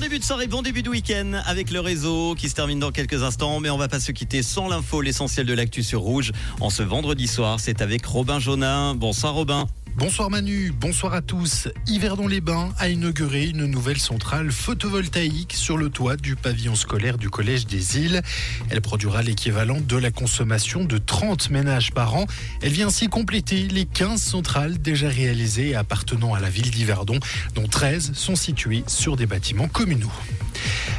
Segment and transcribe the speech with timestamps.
[0.00, 2.90] Bon début de soirée, bon début de week-end avec le réseau qui se termine dans
[2.90, 3.60] quelques instants.
[3.60, 6.32] Mais on va pas se quitter sans l'info, l'essentiel de l'actu sur Rouge.
[6.58, 8.94] En ce vendredi soir, c'est avec Robin Jonin.
[8.94, 9.66] Bonsoir Robin.
[9.96, 11.68] Bonsoir Manu, bonsoir à tous.
[11.86, 17.66] Yverdon-les-Bains a inauguré une nouvelle centrale photovoltaïque sur le toit du pavillon scolaire du Collège
[17.66, 18.22] des Îles.
[18.70, 22.26] Elle produira l'équivalent de la consommation de 30 ménages par an.
[22.62, 27.18] Elle vient ainsi compléter les 15 centrales déjà réalisées appartenant à la ville d'Yverdon,
[27.54, 30.12] dont 13 sont situées sur des bâtiments communaux.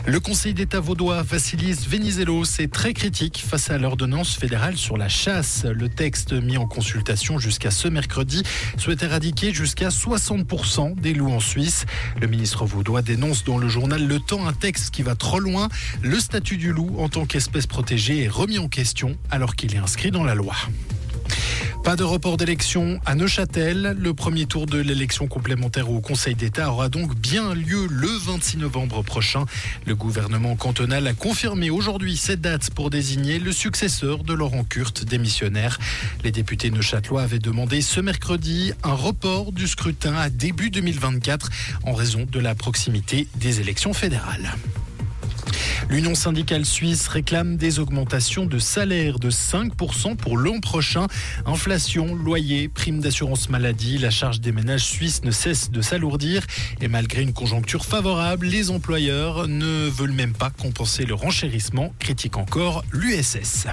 [0.08, 5.08] Le Conseil d'État vaudois Vassilis Venizelos est très critique face à l'ordonnance fédérale sur la
[5.08, 5.64] chasse.
[5.64, 8.42] Le texte mis en consultation jusqu'à ce mercredi
[8.78, 11.86] souhaite éradiquer jusqu'à 60% des loups en Suisse.
[12.20, 15.70] Le ministre vaudois dénonce dans le journal Le Temps un texte qui va trop loin.
[16.02, 19.80] Le statut du loup en tant qu'espèce protégée est remis en question alors qu'il est
[19.80, 20.56] inscrit dans la loi.
[21.84, 23.98] Pas de report d'élection à Neuchâtel.
[24.00, 28.58] Le premier tour de l'élection complémentaire au Conseil d'État aura donc bien lieu le 26
[28.58, 29.46] novembre prochain.
[29.88, 35.04] Le gouvernement cantonal a confirmé aujourd'hui cette date pour désigner le successeur de Laurent Kurt,
[35.06, 35.80] démissionnaire.
[36.24, 41.50] Les députés neuchâtelois avaient demandé ce mercredi un report du scrutin à début 2024
[41.84, 44.54] en raison de la proximité des élections fédérales.
[45.90, 51.08] L'Union syndicale suisse réclame des augmentations de salaire de 5% pour l'an prochain.
[51.46, 56.46] Inflation, loyer, prime d'assurance maladie, la charge des ménages suisses ne cesse de s'alourdir.
[56.82, 62.38] Et malgré une conjoncture favorable, les employeurs ne veulent même pas compenser le renchérissement, critique
[62.38, 63.68] encore l'USS.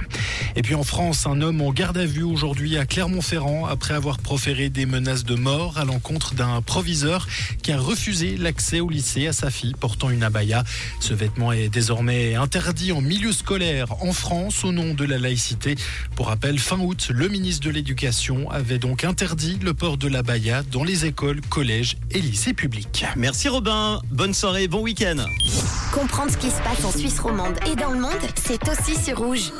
[0.55, 4.17] Et puis en France, un homme en garde à vue aujourd'hui à Clermont-Ferrand après avoir
[4.17, 7.27] proféré des menaces de mort à l'encontre d'un proviseur
[7.61, 10.63] qui a refusé l'accès au lycée à sa fille portant une abaya.
[10.99, 11.69] Ce vêtement est
[11.99, 15.75] désormais interdit en milieu scolaire en France au nom de la laïcité.
[16.15, 20.23] Pour rappel, fin août, le ministre de l'Éducation avait donc interdit le port de la
[20.23, 23.05] baya dans les écoles, collèges et lycées publics.
[23.17, 25.25] Merci Robin, bonne soirée, bon week-end.
[25.91, 29.17] Comprendre ce qui se passe en Suisse romande et dans le monde, c'est aussi sur
[29.17, 29.51] Rouge.